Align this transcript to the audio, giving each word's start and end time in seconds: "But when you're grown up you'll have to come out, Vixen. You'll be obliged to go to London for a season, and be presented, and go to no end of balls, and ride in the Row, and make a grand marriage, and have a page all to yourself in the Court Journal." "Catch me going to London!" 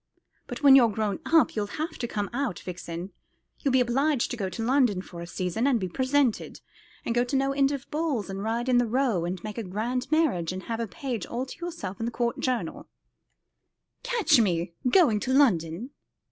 "But 0.47 0.63
when 0.63 0.75
you're 0.75 0.89
grown 0.89 1.19
up 1.27 1.55
you'll 1.55 1.67
have 1.77 1.99
to 1.99 2.07
come 2.07 2.27
out, 2.33 2.57
Vixen. 2.61 3.11
You'll 3.59 3.71
be 3.71 3.81
obliged 3.81 4.31
to 4.31 4.35
go 4.37 4.49
to 4.49 4.63
London 4.65 4.99
for 4.99 5.21
a 5.21 5.27
season, 5.27 5.67
and 5.67 5.79
be 5.79 5.87
presented, 5.87 6.59
and 7.05 7.13
go 7.13 7.23
to 7.23 7.35
no 7.35 7.51
end 7.51 7.71
of 7.71 7.87
balls, 7.91 8.27
and 8.27 8.41
ride 8.41 8.67
in 8.67 8.79
the 8.79 8.87
Row, 8.87 9.25
and 9.25 9.39
make 9.43 9.59
a 9.59 9.63
grand 9.63 10.11
marriage, 10.11 10.51
and 10.51 10.63
have 10.63 10.79
a 10.79 10.87
page 10.87 11.27
all 11.27 11.45
to 11.45 11.59
yourself 11.63 11.99
in 11.99 12.07
the 12.07 12.11
Court 12.11 12.39
Journal." 12.39 12.89
"Catch 14.01 14.39
me 14.41 14.73
going 14.89 15.19
to 15.19 15.33
London!" 15.33 15.91